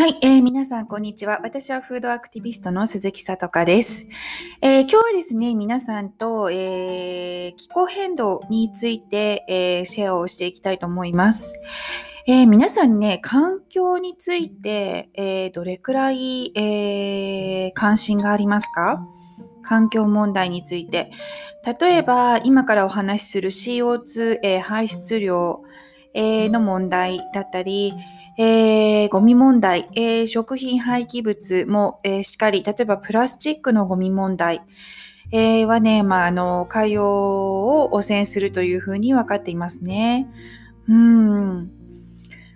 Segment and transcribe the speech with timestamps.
[0.00, 1.40] はい、えー、皆さん、こんにちは。
[1.42, 4.08] 私はフードアクティビストの鈴木さとかです。
[4.62, 11.60] えー、今日はですね、皆さんと、えー、気候変動について、え、シェアをしていきたいと思います。
[12.26, 19.06] え、皆さんね、環境について、え、どれくらい、え、関心がありますか？
[19.60, 21.10] 環境問題について。
[21.78, 25.60] 例えば、今からお話しする CO2、え、排出量、
[26.14, 27.92] え、の問題だったり、
[28.42, 34.62] えー、ゴミ問題、えー、食品廃棄物も、えー、しっかり、例えばプラスチックのゴミ問題、
[35.30, 40.26] えー、はね、まあ、あの、海洋を汚染するというふうに分かっていますね。
[40.88, 41.70] うん。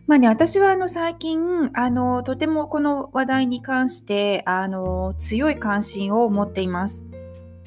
[0.07, 7.05] まあね、私はあの最近、あの、とてもこの話題に関して、あの、強い関心を持っています。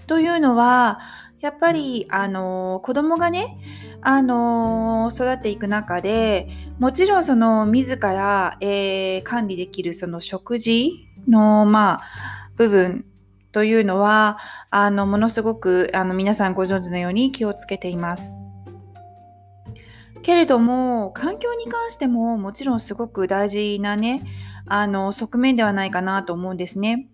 [0.08, 1.02] というのは、
[1.39, 3.59] やっぱり、あの、子供がね、
[4.02, 13.06] あの、育っていく中で、もちろんその自ら、えー、管理できるその食事の、まあ、部分
[13.52, 14.38] というのは、
[14.69, 18.42] あの、ものすごく、あの、皆さんご存知のように気をつけています。
[20.22, 24.23] けれども、環境に関してももちろんすごく大事なね、
[24.67, 27.08] あの、側面ではないかなと思うんですね。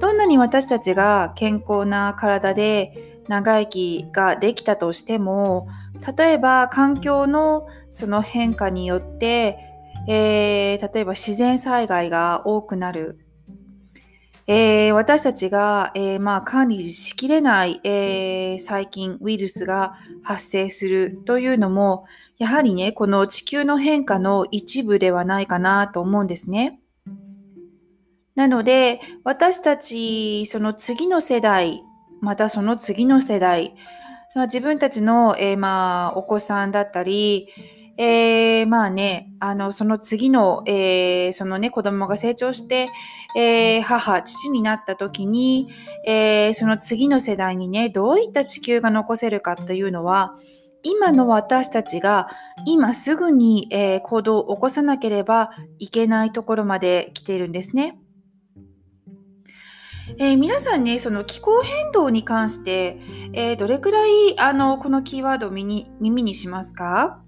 [0.00, 5.68] どんなに私たちが健康な体で長生きができたとしても
[6.16, 9.58] 例えば環境のその変化によって、
[10.08, 13.18] えー、例えば自然災害が多くなる、
[14.46, 22.06] えー、私たちが、えー、まあ、管理しきれない、え細菌ウイルスが発生するというのも
[22.38, 26.80] やはりねこの地球の変化の一部ではないかなと思うんですね。
[28.36, 31.82] なので、私たち、その次の世代、
[32.20, 33.74] またその次の世代、
[34.36, 37.48] ま自分たちの、えー、まあ、お子さんだったり、
[37.96, 42.90] えー、まあね、あの、その次の、えー、そのね、子供が成長して、
[43.34, 45.68] えー、母、父になった時に、
[46.06, 50.36] えー、その次の世代にね、どういった地球が残せるかというのは、
[50.82, 52.28] 今の私たちが
[52.66, 57.98] 今すぐに、え、行動を起こさなければいけないところまで来ているんですね。
[60.18, 62.98] えー、皆さんね、その気候変動に関して、
[63.32, 67.22] えー、どれくらいあのこのキーワードを耳に耳にしますか？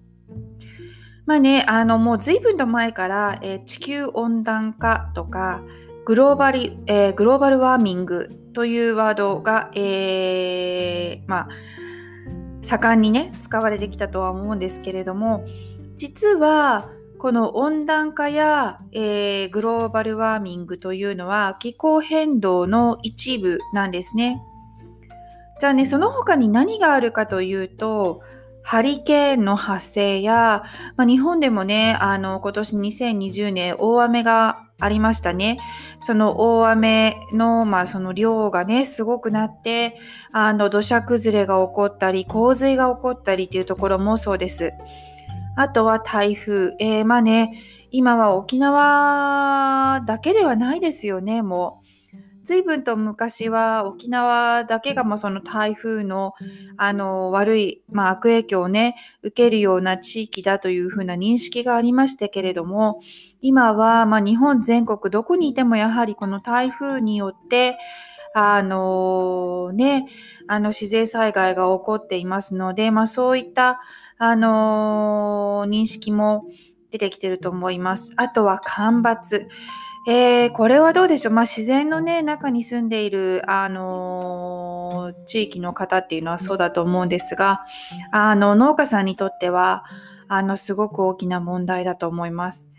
[1.26, 5.62] まあね、あのもう随分と前から、えー、地球温暖化とか
[6.06, 11.48] グローバル、えグローバルワーミングというワードが、えまあ、
[12.62, 15.44] 盛んにね使われてきたとは思うんですけれども
[15.94, 24.40] 実はこの温暖化や、えー、グローバルワーミングというのは気候変動の一部なんですね。
[25.60, 28.22] じゃあね、その他に何があるかというと、
[28.62, 30.62] ハリケーンの発生や、
[30.96, 35.58] まあ、日本でもね、あの、今年2020年大雨がありましたね。
[35.98, 39.98] その大雨の、まあ、その量がね、すごくなって、
[40.32, 44.72] あの、土砂崩れが起こったり、洪水が起こったりっていうところもそうです。
[45.58, 46.76] あとは台風。
[46.78, 47.60] えー、まあね、
[47.90, 51.88] 今は沖縄だけではないですよね、もう。
[52.44, 56.32] 随分と昔は沖縄だけがもうその台風の
[56.78, 63.02] あの悪い、まあ、悪影響をね受けるような地域だというふうな認識がありましたけれども
[63.42, 67.76] 今はまあ日本全国どこにいてもやはりこの台風によって
[68.34, 70.06] あのね、
[70.46, 73.80] あの自然災害が起こっていますので、まあそういった
[74.18, 76.46] あの認識も
[76.90, 78.12] 出てきてると思います。
[78.16, 79.46] あとは干ばつ。
[80.10, 87.66] えー、これはどうでしょう、まあ、自然の、ね、中に住んでいる、あのー、地域の方っていうのはそうだと思うんですが
[88.10, 89.84] あの農家さんにとっては
[90.26, 92.70] あのすごく大きな問題だと思います。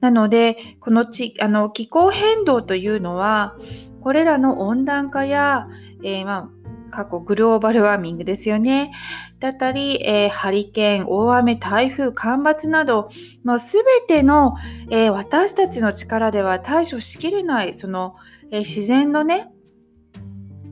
[0.00, 3.56] なのでこのちあの気候変動というのは
[4.00, 5.68] これらの温暖化や、
[6.02, 6.61] えー、まあ
[6.92, 8.92] 過去グローバルワーミングですよね。
[9.40, 13.10] だったり、えー、ハリケーン、大雨、台風、干ばつなど、
[13.42, 14.54] もうすべての、
[14.90, 18.14] えー、私たちの力では対処しきれない、その、
[18.52, 19.50] えー、自然のね、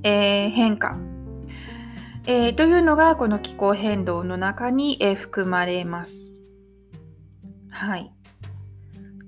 [0.03, 0.97] え変化、
[2.27, 6.41] えというのがこの気候変動の中に、え含まれます。
[7.71, 8.13] はい。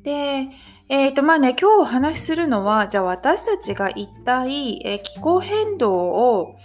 [0.03, 0.49] で、
[0.89, 6.57] えっ、ー、とまあね、今日お話しするのは、じゃあ私たちが一体、えー、気候変動を、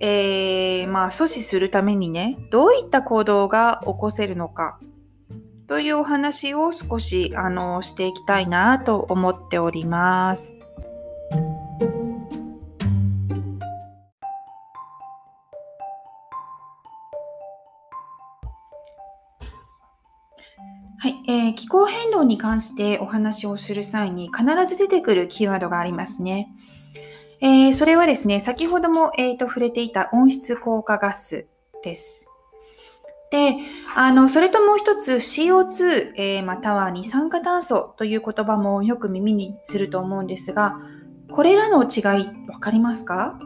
[0.00, 4.78] えー、まあ、阻止するためにね、どういった行動が起こせるのか
[5.66, 10.56] というお話を少しあのしていきたいなと思っております。
[21.00, 26.48] はい、えー、気候変動に関してお話をする際に必ず出てくるキーワードがありますね。
[27.40, 31.46] えー、それはですね、先ほども、えーと、触れていた温室効果ガス
[31.84, 32.28] です。
[33.30, 33.56] で、
[33.94, 40.78] あの、それともう一つ CO2、えー、または二酸化炭素という言葉もよく耳にすると思うんですが、
[41.30, 43.38] これらの違い、わかりますか？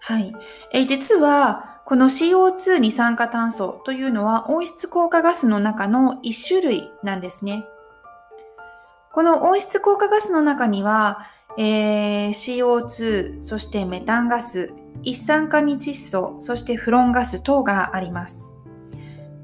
[0.00, 0.34] はい。
[0.72, 7.64] えー、実は、この CO2 二酸化炭素というのは温室効果ガスの中の一種類なんですね。
[9.12, 11.20] この温室効果ガスの中には、
[11.58, 14.72] えー、CO2、そしてメタンガス、
[15.02, 18.54] 一酸化二窒素、そしてフロンガス等があります。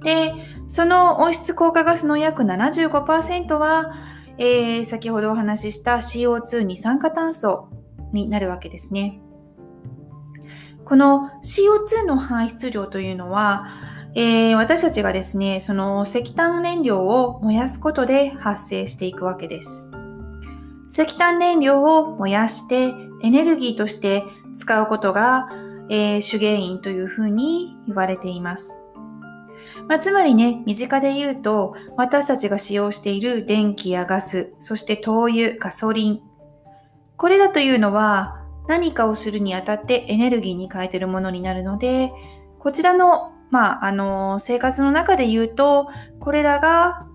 [0.03, 0.35] で、
[0.69, 3.93] その温室効果ガスの約75%は、
[4.39, 7.69] えー、先ほどお話しした CO2 二酸化炭素
[8.13, 9.21] になるわけですね。
[10.85, 13.67] この CO2 の排出量というのは、
[14.15, 19.91] えー、私たちがですね、その石炭燃料を燃やすことで発生していくわけです。
[20.93, 22.93] 石炭燃料を燃やして
[23.23, 25.49] エネルギーとして使うことが、
[25.89, 28.83] えー、主原因というふうに言われています。
[29.89, 36.21] まあ、つまりね、身近で言うと、私たちが使用している電気やガス、そして灯油、ガソリン。
[37.17, 42.13] これらというのは何かをするにあたってエネルギーに変えているものになるので、
[42.59, 45.89] こちらの、まあ、あの、生活の中で言うと、
[46.21, 47.07] これらが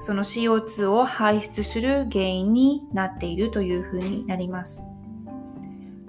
[0.00, 4.86] その CO2 を排出する原因になっているというふうになります。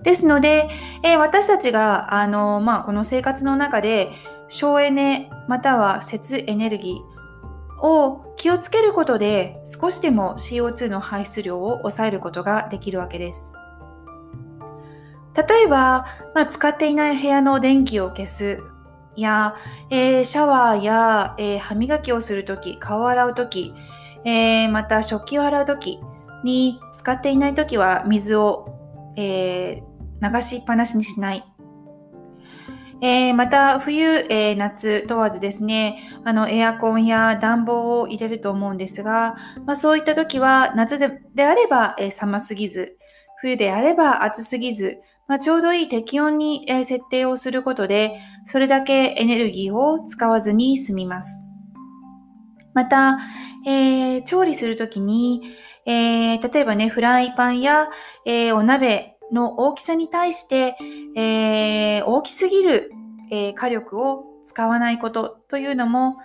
[0.04, 0.70] ですので、
[1.04, 4.12] えー、私たちがあの、まあ、この生活の中で
[4.48, 13.56] 省エネまたは節エネルギーを気をつけることで少しでも CO2 の排出量を抑えることができるわけです。
[15.36, 16.06] 例えば、
[16.36, 18.62] まあ、使っていない部屋の電気を消す
[19.16, 19.56] や、
[19.90, 23.74] えー、シャワーや、えー、歯磨きをするとき、顔を洗うとき、
[24.24, 26.00] えー、また食器を洗うとき
[26.44, 28.68] に使っていないときは水を、
[29.18, 29.84] え
[30.22, 31.44] 流しっぱなしにしない。
[33.02, 39.36] えまた冬、え夏問わずですね、あのエアコンや暖房を入れると思うんですが、
[39.66, 42.98] まあ、そういった時は夏であれば、え寒すぎず、
[43.42, 51.46] 冬であれば暑すぎず、まあ、ちょうどいい適温に、え設定をすることで、それだけエネルギーを使わずに済みます。
[52.74, 53.18] また、
[53.66, 55.42] えー、調理するときに、
[55.86, 57.88] えー、例えばね、フライパンや、
[58.26, 60.76] えー、お鍋の大きさに対して、
[61.16, 62.92] え大きすぎる、
[63.32, 66.18] え火力を使わないことというのも、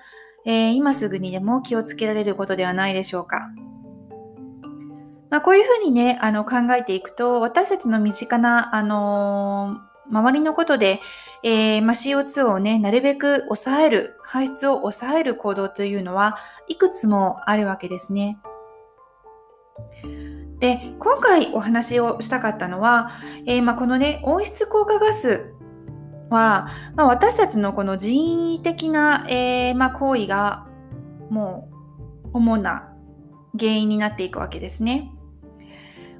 [0.44, 3.50] え今すぐにでも気をつけられることではないでしょうか。
[5.36, 11.02] まあ、こういうふうにね、あの考えていくと、私たちの身近な、あのー、周りのことで、
[11.42, 16.38] えー、まあ、CO2 をね、なるべく抑える、排出を抑える行動というのは
[16.68, 18.38] いくつもあるわけですね。
[20.58, 23.10] で、今回お話をしたかったのは、
[23.44, 25.52] えー、まあ、このね、温室効果ガス
[26.30, 30.66] は、まあ、私たちのこの人為的な、えー、ま行為が
[31.28, 31.68] も
[32.32, 32.88] う主な
[33.58, 35.12] 原因になっていくわけですね。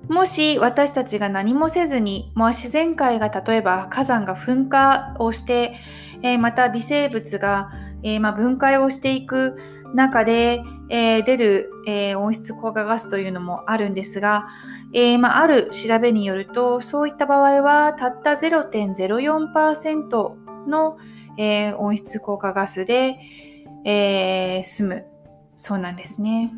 [0.09, 5.75] もし私たちが何もせずに、まあ、自然界が例えば火山が噴火をして、
[6.23, 7.71] えー、また微生物が、
[8.03, 9.59] えー、まあ、分解をしていく
[9.95, 14.49] 中で、えー、出る、え温室効果ガスというのもあるんですが、
[14.93, 20.99] えまあ、ある調べによるとそういった場合はたった0.04%の、
[21.39, 23.19] え温室効果ガスで、
[23.85, 25.07] え済む
[25.57, 26.53] そうなんですね。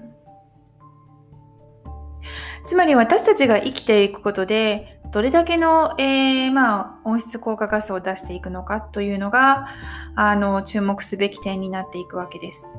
[2.68, 9.68] つまり私たちが生きていくことでどれだけの、えー、まあ、温室効果ガスを出していくのかというのが
[10.14, 12.78] あの注目すべき点になっていくわけです。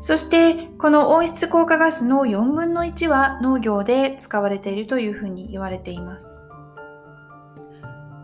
[0.00, 6.40] そしてこの温室効果ガスの4分の1は農業で使われているというふうに言われています。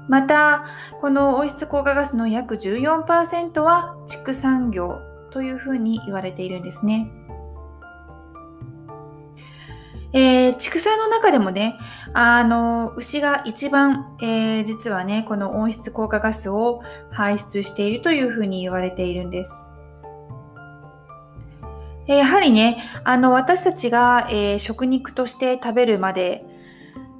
[0.08, 0.64] また
[1.02, 7.10] この温室効果ガスの約14%は畜産業というふうに言われているんですね。
[10.14, 11.76] えー、畜産の中でもね、
[12.12, 19.70] あの、牛が一番、えー、実はね、この温室効果ガスを排出しているというふうに言われているんです。
[22.06, 26.44] え、やはりね、あの、私たちが、え食肉として食べるまで、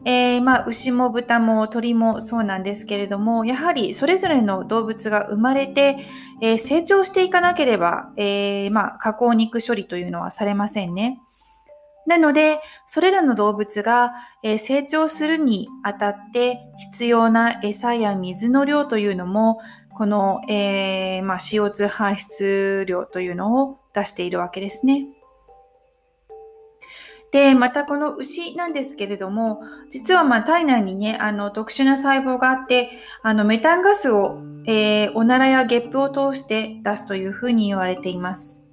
[0.05, 5.99] えー、まあ、牛も豚も鳥もそうなんですけれども、やはりそれぞれの動物が生まれて、
[6.41, 11.21] えー、成長していかなければ、えー、まあ、加工肉処理というのはされませんね。
[12.07, 19.59] なので、それらの動物が、え成長するにあたって必要な餌や水の量というのも、
[19.95, 25.07] この、えー、まあ、CO2 排出量というのを出しているわけですね。
[27.35, 32.93] で、またこの牛なんですけれども、実はまあ体内にね、あの特殊な細胞があって、
[33.23, 38.64] あのメタンガスを、えー、おならやゲップを通して出すというふうに言われています。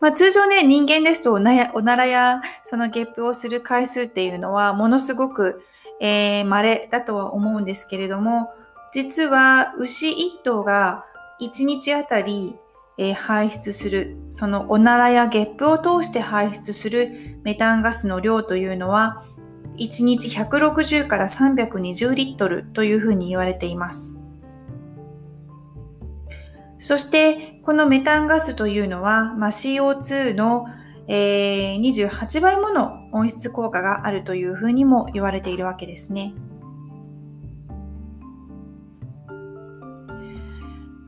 [0.00, 5.62] まあ、通常ね、人間ですとおならやそのゲップをする回数っていうのはものすごく、
[6.00, 8.50] えー、稀だとは思うんですけれども、
[8.92, 11.04] 実は牛1頭が
[11.40, 12.56] 1日あたり
[12.98, 19.24] えー、排出する、そのおならやゲップを通して排出するメタンガスの量というのは、
[19.78, 24.20] 1日160から320リットルというふうに言われています。
[26.78, 30.66] そして、このメタンガスというのは、まあ、CO2 の、
[31.08, 36.34] えー、28倍もの温室効果があるというふうにも言われているわけですね。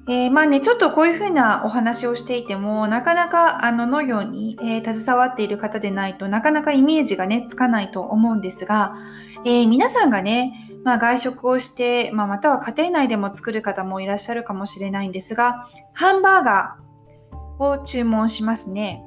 [0.09, 8.97] えー、まあね、ちょっとこういうふうなお話をしていても、なかなかあの農業に、えー、携わっている方でないとなかなかイメージがね、つかないと思うんですが、
[9.45, 19.05] えー、皆さんがね、まあ、外食をして、まあ、または家庭内でも作る方もいらっしゃるかもしれないんですが、ハンバーガーを注文しますね。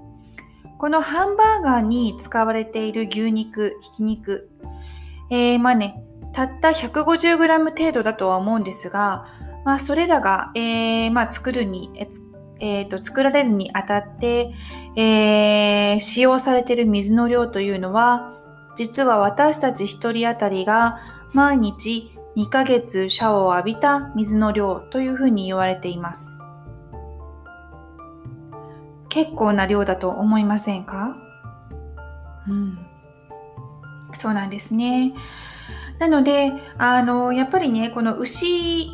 [0.77, 4.49] このハンバーガーに使われている牛肉、ひき肉、
[5.29, 6.03] えー、まあね、
[6.33, 9.25] たった 150g 程度だとは思うんですが、
[9.65, 11.89] まあ、それらが、えーまあ、作るに、
[12.59, 14.53] えーと、作られるにあたって、
[14.95, 18.33] えー、使用されている水の量というのは
[18.75, 20.99] 実は私たち1人当たりが
[21.33, 26.41] 毎日2ヶ月シャワーを浴びた水の量というふうに言われています。
[29.09, 31.17] 結構な量だと思いませんか？
[32.47, 32.77] うん。
[34.13, 35.13] そうなんですね。
[35.99, 38.89] なので、あの、やっぱりね、この牛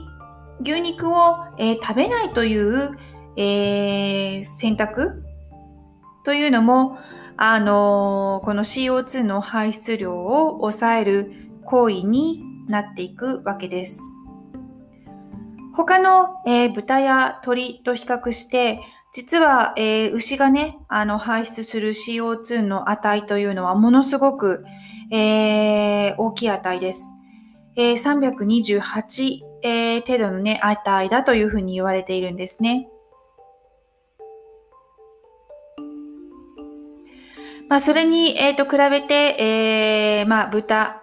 [0.62, 2.98] 牛肉を、えー、食べないという、
[3.36, 5.24] えー、選択
[6.24, 6.98] というのも、
[7.38, 14.02] あの、この CO2 の排出量を抑える行為になっていくわけです。
[15.76, 18.82] 他の、えー、豚や鳥と比較して、
[19.14, 24.66] 実は、えー、牛がね、あの排出する CO2 の値というのはものすごく、
[25.12, 27.14] えー、大きい値です。
[27.76, 32.90] えー、328えー、程度のね、値だというふうに言われているんですね。
[37.68, 40.99] まあ、それに、えー、と比べて、えー、まあ、豚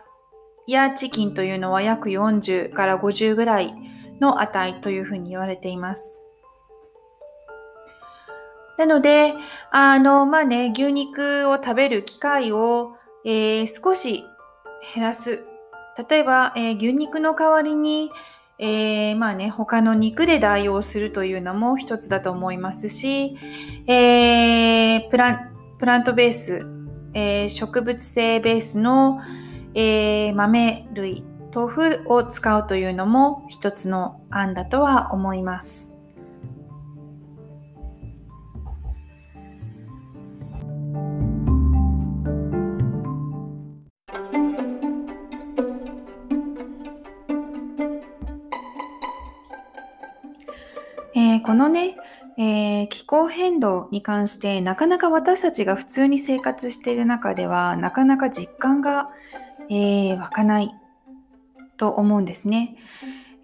[0.66, 3.74] やチキンというのは約40から50ぐらい
[4.20, 6.22] の値というふうに言われています。
[8.78, 9.34] なので、
[9.70, 14.24] あの、まあね、牛肉を食べる機会を、えー、少し
[14.94, 15.44] 減らす。
[16.08, 18.10] 例えば、えー、牛肉の代わりに、
[18.58, 23.36] えー、まあね、他の肉で代用するというのも一つだと思いますし、
[23.86, 26.66] えー、プラントベース、
[27.14, 29.18] え、植物性ベースの、
[29.78, 31.22] え豆類、
[31.54, 35.92] 豆腐を使うというのも一つの案だとは思います。
[51.14, 51.96] えー、このね、
[52.38, 59.10] えー、気候変動に関してなかなか私たちが普通に生活している中ではなかなか実感が、
[59.70, 60.74] えー、湧かない
[61.76, 62.76] と思うんですね。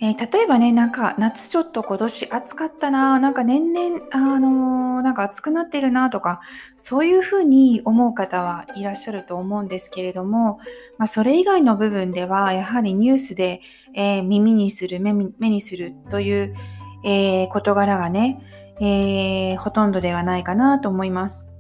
[0.05, 6.41] えー、例えばね、なんか夏ちょっと今年暑かったな、なんか年々、あのー、なんか暑くなってるなとか、
[6.77, 10.59] そういうふうに思う方はいらっしゃると思うんですけれども、
[10.99, 13.61] まあ、それ以外の部分では、やはりニュースで、
[13.95, 16.55] えー、耳にする目、にするという、
[17.05, 18.41] え、事柄がね、
[18.81, 21.52] え、ほとんどではないかなと思います。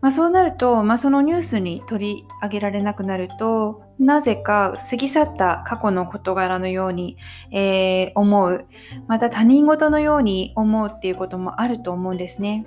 [0.00, 7.18] まあ、そうなると、まあ、そのニュースに取り上げられなくなると、なぜか過ぎ去った過去の事柄のように、
[7.50, 8.66] えー、思う。
[9.08, 12.66] また他人事のように思うっていうこともあると思うんですね。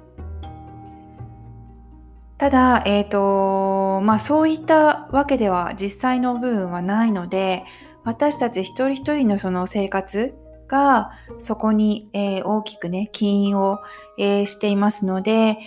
[2.37, 7.63] ただ、え、ー、と、まあそういったわけでは実際の部分はないので、
[8.03, 10.35] 私たち一人一人のその生活、
[10.73, 13.81] がそこに、えー、大きくね起因を、
[14.17, 15.59] えー、していますので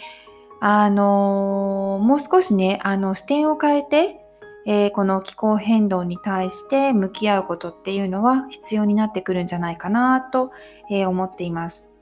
[0.61, 4.21] あのー、もう少しねあの視点を変えて、
[4.69, 10.51] えこの気候変動に対して向き合うことっていうのは必要になってくるんじゃないかなと、
[10.91, 11.93] え思っています。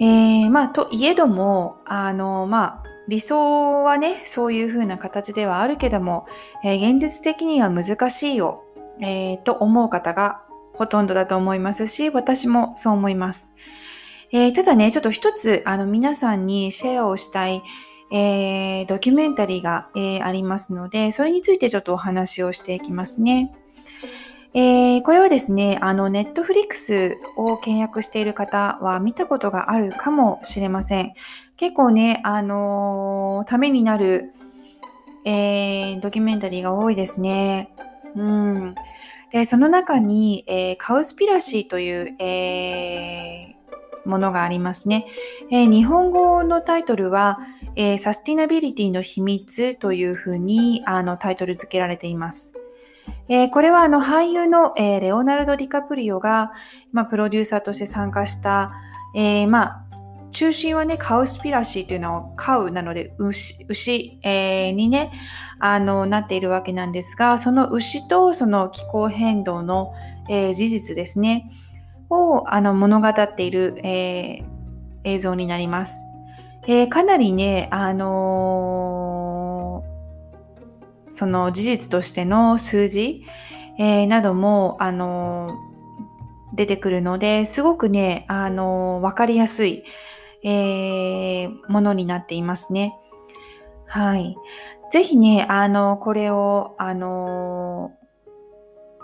[0.00, 6.26] えまあといえどもあのまあ理想はね、そういう風な形ではあるけども、
[6.62, 8.64] えー、現実的には難しいよ、
[9.00, 10.42] えー、と思う方が
[10.74, 13.54] ほとんどだと思いますし、私もそう思います。
[14.30, 17.62] えー、ただね、ちょっと一つ、あの、皆さんにシェアをしたい、
[18.10, 23.52] えー、ドキュメンタリーが、えー、ありますので、それについてちょっとお話をしていきますね。
[24.54, 31.12] えー、これはですね、あの、ネットフリックスを契約している方は見たことがあるかもしれません。
[31.56, 34.32] 結構ね、あのー、ためになる、
[35.24, 37.70] えー、ドキュメンタリーが多いですね。
[38.14, 38.74] うん。
[39.30, 43.57] で、その中に、えー、カウスピラシーという、えー、
[44.04, 45.06] ものがありますね。
[45.50, 47.38] えー、日本語のタイトルは、
[47.76, 52.54] えー、サスティナビリティの秘密というふうにあのタイトル付けられています。
[53.28, 56.52] えー、これはあの俳優の、えー、レオナルド・ディカプリオが、
[56.92, 58.72] まあ、プロデューサーとして参加した、
[59.14, 59.84] えー、まあ、
[60.30, 65.12] 中心はね、カウスピラシーというのはカウなので牛、牛、えー、にね、
[65.58, 69.94] あの、なっているわけなんですが、その牛とその気候変動の、
[70.28, 71.50] えー、事実ですね、
[72.10, 74.44] をあの物語っている、えー、
[75.04, 76.04] 映像になります。
[76.66, 79.84] えー、かなりね、あの
[81.08, 83.24] その事実としての数字、
[83.78, 85.56] えなども、あの
[86.54, 89.84] 出てくるのですごくね、あのわかりやすい、
[90.44, 92.94] え、ものになっていますね。
[93.86, 94.36] はい。
[94.90, 97.92] ぜひね、あの、これを、あの、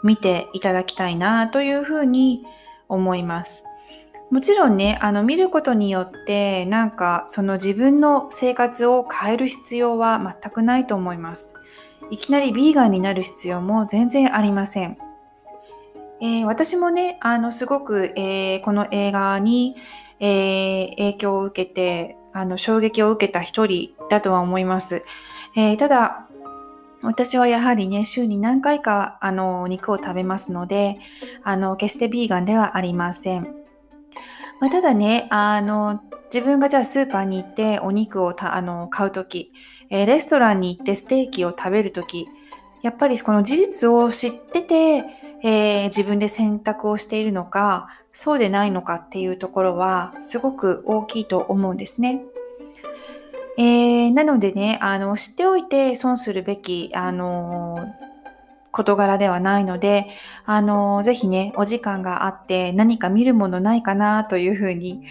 [0.03, 2.45] 見ていただきたいなというふうに
[2.89, 3.65] 思います。
[4.31, 11.57] もちろんね、あの、見ることによって、なんか、その自分の生活を変える必要は全くないと思います。
[12.11, 14.99] いきなりビーガンになる必要も全然ありません。
[16.21, 19.77] えー、私もね、あの、すごく、えー、この映画に、
[20.21, 25.03] えー、影響を受けて、あの、衝撃を受けた一人だとは思います。
[25.57, 26.24] え、ただ、
[27.05, 30.99] 私はやはりね、週に何回か、あの、肉を食べますので、
[31.43, 33.43] あの、決してビーガンではありません。
[34.61, 36.01] まあ、ただね、あの、
[36.35, 39.53] 自分がじゃあスーパーに行ってお肉をたあの買うとき、
[39.89, 42.27] えー、レストランに行ってステーキを食べるとき、
[42.83, 44.75] やっぱりこの事実を知ってて、
[45.45, 52.25] えー、自分で選択をしているのか、そうでないのかっていうところはすごく大きいと思うんですね。
[53.57, 57.95] えー、なのでね、あの、知っておいて損するべき、あの
[58.75, 60.09] 事柄ではないので、
[60.45, 65.05] あの、ぜひね、お時間があって何か見るものないかなというふうに、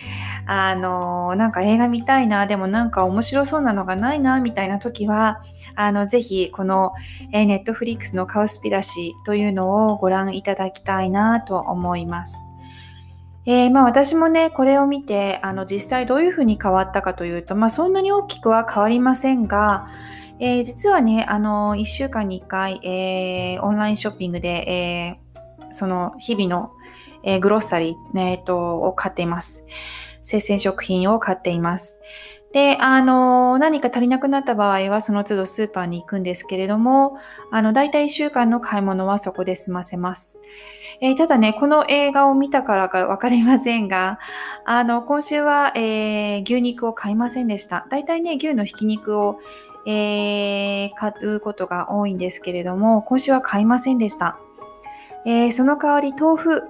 [0.45, 5.41] あの、なんか映画見たいな、でもなんか面白そうなのがないな、みたいな時は、
[5.75, 6.93] あの、ぜひこの、
[7.32, 12.43] えネットフリックスのカウスピラシーというのをご覧いただきたいなと思います。
[13.45, 19.88] えー、まあ私もね、これを見て、あの実際どういうふうに変わったかというと、まあそんなに大きくは変わりませんが、
[20.39, 25.19] えー、実はね、あの、1週間に1回、えー、オンラインショッピングで、え、
[25.71, 26.71] その日々の、
[27.25, 29.65] えグロッサリー、えーと、を買っています。
[30.21, 32.01] 生鮮食品を買っています。
[32.54, 37.18] で、あの、何か足りなくなった場合は、その都度スーパーに行くんですけれども、
[37.52, 40.39] あの、だいたい1週間の買い物はそこで済ませます。
[41.02, 44.20] えー、ただね、この映画を見たからかわかりませんが、
[44.66, 47.88] あの、今週は、えー、牛肉を買いませんでした。
[47.89, 49.39] だいたいね、牛のひき肉を、
[49.88, 54.38] えー、買うことが多いんですけれども、今週は買いませんでした。
[55.26, 56.63] えー、その代わり豆腐、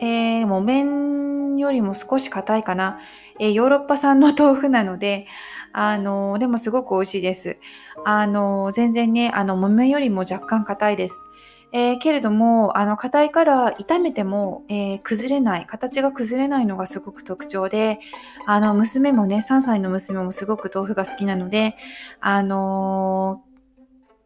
[0.00, 1.27] えー、木綿
[1.60, 2.98] よりも少し硬いかな、
[3.38, 5.26] えー、ヨーロッパ産の豆腐なので、
[5.72, 7.58] あのでもすごく美味しいです。
[8.04, 11.24] あの全然ね、あの木綿よりも若干硬いです。
[11.70, 18.00] えー、けれども、あの、硬いから炒めても、えー、崩れない、形が崩れないのがすごく特徴で、
[18.46, 21.76] あの、娘もね、3歳の娘もすごく豆腐が好きなので、
[22.20, 23.78] あのー、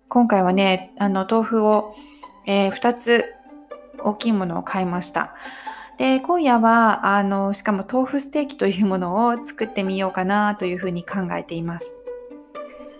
[0.08, 1.96] 今回はね、あの、豆腐を、
[2.46, 3.24] え2つ
[4.04, 5.34] 大きいものを買いました。
[6.02, 12.00] で、今夜は、あの、しかも豆腐ステーキというものを作ってみようかなというふうに考えています。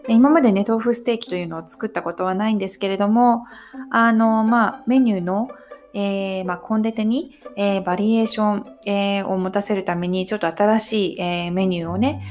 [0.06, 3.42] 今までね、豆腐ステーキというのを作ったことはないんですけれども、
[3.90, 5.48] あの、まあ、メニューの、
[5.94, 12.22] えー、まあ、コンデテに、えー、バリエーション、えー、を持たせるために、ちょっと新しい、えメニューをね、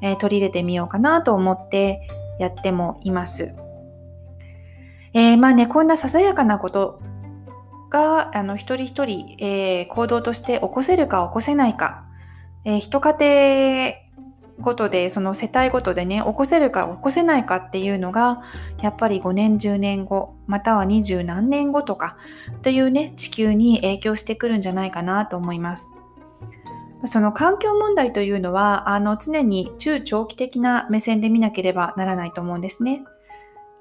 [0.00, 2.06] え取り入れてみようかなと思って
[2.38, 3.52] やってもいます。
[5.12, 7.02] えまあね、こんなささやかなこと
[7.90, 12.04] が、あの、一人一人、えー行動として起こせるか起こせないか、
[12.64, 14.10] え一家庭
[14.60, 18.42] ごとでその世帯ごとでね起こせるか起こせないかっていうのが
[18.82, 22.16] やっぱり5年10年後または二十何年後とか
[22.62, 25.94] というね地球に影響してくるんじゃないかなと思います。
[27.06, 33.04] その環境問題というのはあの常に中長期的な目線で見なければならないと思うんですね。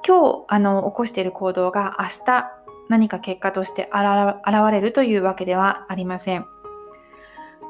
[0.08, 2.50] 今日あの起こしている行動が明日
[2.90, 6.46] 何か結果として現れるというわけではありません。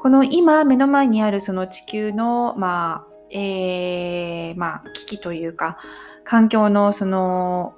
[0.02, 5.78] この今目の前にあるその地球の、まあえー、まあ、危機というか
[6.24, 7.74] 環境のその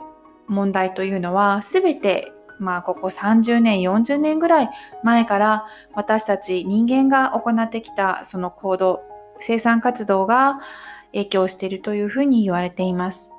[0.46, 4.70] 問題というのは全てまあここ30年40年ぐらい
[5.02, 9.02] 前から私たち人間が行ってきたその行動
[9.40, 10.60] 生産活動が
[11.12, 13.32] 影響しているというふうに言われています。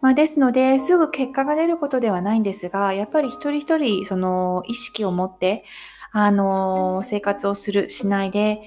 [0.00, 5.64] まあ、ですのですぐ結果が出ることではないんですがやっぱり一人一人その意識を持って
[6.12, 8.60] あの生活をするしないで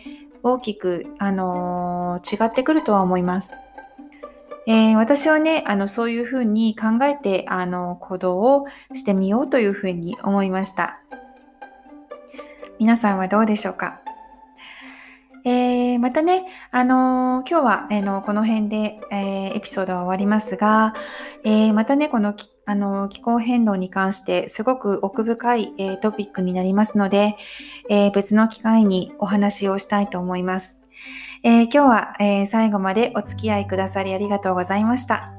[0.43, 3.61] 大きくあの違ってくるとは思います。
[4.67, 11.01] えー、私はねあのそういうふうに考えてあの行動をしてみようというふうに思いました。
[12.79, 14.01] 皆さんはどうでしょうか？
[15.99, 20.93] またね、あのー、今日は、あのこの辺で、え、エピソードは終わりますが、
[21.43, 22.33] えまたね、この
[22.65, 27.35] あの気候変動に関してすごく奥深い、えトピックになりますので、
[27.89, 30.85] え別の機会にお話をしたいと思います。
[31.43, 35.33] え今日は、え最後までお付き合いくださりありがとうございました。